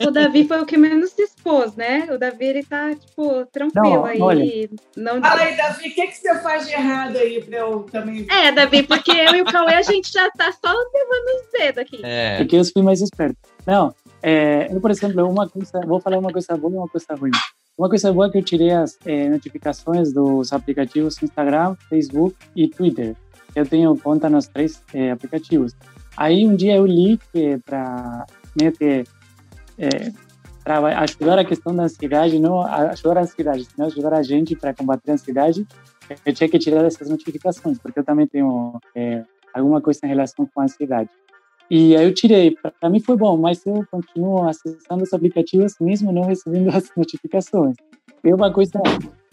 [0.01, 2.09] O Davi foi o que menos se expôs, né?
[2.11, 4.21] O Davi, ele tá, tipo, tranquilo Não, aí.
[4.21, 4.69] olha.
[4.97, 5.21] Não...
[5.21, 8.51] Fala aí, Davi, o que, que você faz de errado aí para eu também É,
[8.51, 12.01] Davi, porque eu e o Cauê, a gente já tá só levando os dedos aqui.
[12.03, 12.39] É.
[12.39, 13.37] Porque eu fui mais esperto.
[13.65, 17.15] Não, é, eu, por exemplo, uma coisa, vou falar uma coisa boa e uma coisa
[17.15, 17.31] ruim.
[17.77, 22.69] Uma coisa boa é que eu tirei as eh, notificações dos aplicativos Instagram, Facebook e
[22.69, 23.17] Twitter.
[23.55, 25.75] Eu tenho conta nos três eh, aplicativos.
[26.17, 28.27] Aí um dia eu li que para
[28.61, 29.07] né, ter,
[30.63, 34.73] para ajudar a questão da ansiedade, não ajudar a ansiedade, não ajudar a gente para
[34.73, 35.67] combater a ansiedade,
[36.25, 39.23] eu tinha que tirar essas notificações, porque eu também tenho eh,
[39.53, 41.11] alguma coisa em relação com a ansiedade.
[41.71, 42.57] E aí eu tirei.
[42.81, 47.77] Para mim foi bom, mas eu continuo acessando os aplicativos mesmo não recebendo as notificações.
[48.23, 48.81] É uma coisa.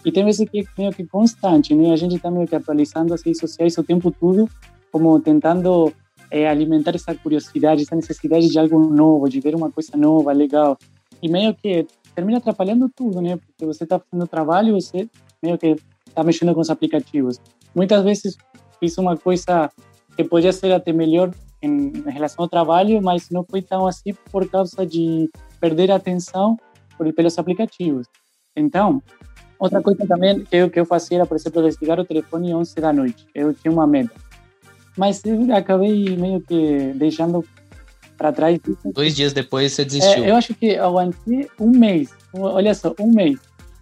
[0.03, 1.91] E tem vezes que é meio que constante, né?
[1.91, 4.49] A gente está meio que atualizando as redes sociais o tempo todo,
[4.91, 5.93] como tentando
[6.31, 10.77] eh, alimentar essa curiosidade, essa necessidade de algo novo, de ver uma coisa nova, legal.
[11.21, 13.37] E meio que termina atrapalhando tudo, né?
[13.37, 15.09] Porque você está fazendo trabalho, você
[15.43, 15.75] meio que
[16.07, 17.39] está mexendo com os aplicativos.
[17.75, 18.37] Muitas vezes
[18.79, 19.69] fiz uma coisa
[20.15, 24.13] que podia ser até melhor em, em relação ao trabalho, mas não foi tão assim
[24.31, 25.29] por causa de
[25.59, 26.57] perder a atenção
[26.97, 28.07] por, pelos aplicativos.
[28.55, 29.01] Então,
[29.59, 32.59] outra coisa também que eu, que eu fazia era, por exemplo, desligar o telefone às
[32.59, 33.27] 11 da noite.
[33.33, 34.13] Eu tinha uma meta.
[35.01, 35.19] Mas
[35.57, 37.43] acabei meio que deixando
[38.15, 38.59] para trás.
[38.93, 40.23] Dois dias depois você É, desistiu.
[40.25, 42.11] eu acho que aguentei um mês.
[42.31, 43.39] Olha só, um mês,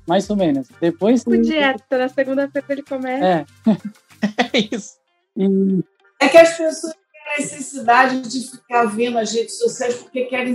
[0.08, 0.70] mais ou menos.
[0.80, 1.26] Depois.
[1.28, 3.26] O dieta, na segunda-feira ele começa.
[3.26, 3.46] É,
[4.54, 4.94] É isso.
[5.36, 5.84] e
[6.22, 10.54] É que as pessoas têm a necessidade de ficar vendo as redes sociais porque querem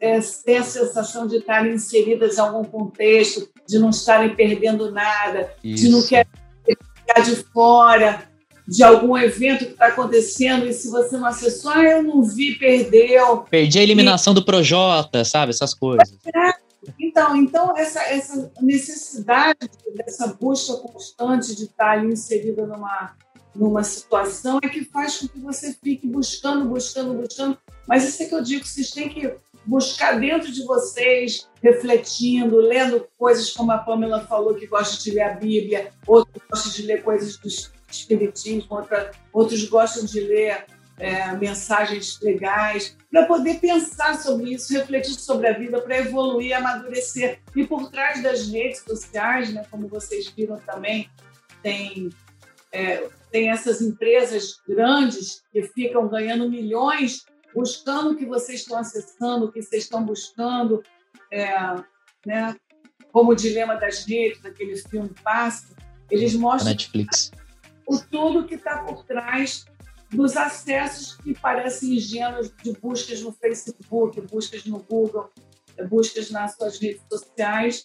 [0.00, 5.52] é, ter a sensação de estarem inseridas em algum contexto, de não estarem perdendo nada,
[5.62, 6.08] de não Isso.
[6.08, 6.32] querem
[6.66, 8.28] ficar de fora
[8.70, 12.54] de algum evento que está acontecendo e se você não acessou, ah, eu não vi,
[12.54, 13.38] perdeu.
[13.50, 15.50] Perdi a eliminação do Projota, sabe?
[15.50, 16.16] Essas coisas.
[17.00, 23.16] Então, então essa, essa necessidade dessa busca constante de estar ali inserida numa,
[23.52, 27.58] numa situação é que faz com que você fique buscando, buscando, buscando.
[27.88, 29.34] Mas isso é que eu digo, vocês têm que
[29.66, 35.22] buscar dentro de vocês, refletindo, lendo coisas como a Pamela falou, que gosta de ler
[35.22, 37.48] a Bíblia, outros gostam de ler coisas do
[37.90, 40.64] Espiritismo, outra, outros gostam de ler
[40.98, 47.40] é, mensagens legais, para poder pensar sobre isso, refletir sobre a vida, para evoluir, amadurecer.
[47.56, 51.10] E por trás das redes sociais, né, como vocês viram também,
[51.62, 52.10] tem,
[52.70, 57.24] é, tem essas empresas grandes que ficam ganhando milhões
[57.54, 60.82] buscando o que vocês estão acessando, o que vocês estão buscando,
[61.32, 61.52] é,
[62.24, 62.56] né,
[63.12, 65.74] como o Dilema das Redes, aquele filme passa,
[66.10, 67.32] eles mostram Netflix.
[67.90, 69.64] O tudo que está por trás
[70.10, 75.28] dos acessos que parecem ingênuos de buscas no Facebook, buscas no Google,
[75.88, 77.84] buscas nas suas redes sociais.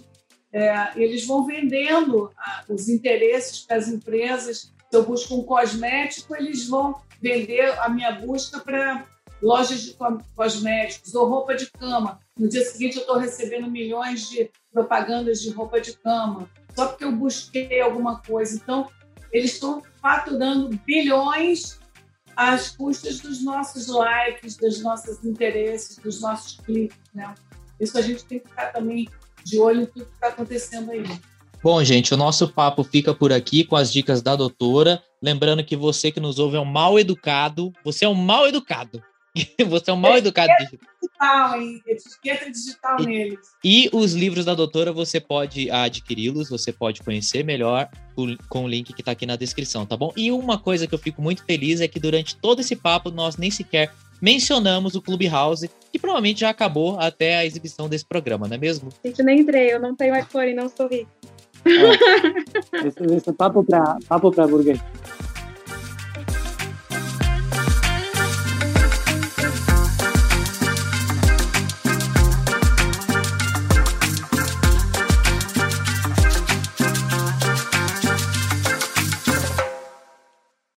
[0.51, 4.74] É, eles vão vendendo ah, os interesses para as empresas.
[4.89, 9.06] Se eu busco um cosmético, eles vão vender a minha busca para
[9.41, 12.20] lojas de co- cosméticos ou roupa de cama.
[12.38, 17.03] No dia seguinte, eu estou recebendo milhões de propagandas de roupa de cama, só porque
[17.03, 18.56] eu busquei alguma coisa.
[18.56, 18.89] Então,
[19.32, 21.80] eles estão faturando bilhões
[22.36, 27.34] às custas dos nossos likes, dos nossos interesses, dos nossos cliques, né?
[27.80, 29.10] Isso a gente tem que ficar também
[29.43, 31.03] de olho em tudo que está acontecendo aí.
[31.64, 35.01] Bom, gente, o nosso papo fica por aqui com as dicas da doutora.
[35.20, 37.74] Lembrando que você que nos ouve é um mal educado.
[37.84, 39.01] Você é um mal educado.
[39.67, 40.51] Você é um mal educado.
[40.59, 41.81] Digital, hein?
[41.86, 43.39] Etiqueta digital neles.
[43.63, 48.93] E os livros da doutora você pode adquiri-los, você pode conhecer melhor com- o link
[48.93, 50.11] que está aqui na descrição, tá bom?
[50.15, 53.38] E uma coisa que eu fico muito feliz é que durante todo esse papo nós
[53.38, 58.55] nem sequer mencionamos o Clubhouse, que provavelmente já acabou até a exibição desse programa, não
[58.55, 58.89] é mesmo?
[59.03, 61.11] Gente, nem entrei, eu não tenho iPhone, não sou rico.
[61.65, 64.79] esse, esse papo para papo pra burguês.